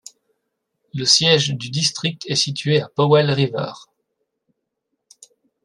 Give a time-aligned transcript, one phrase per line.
[0.95, 3.71] Le siège du district est situé à Powell River.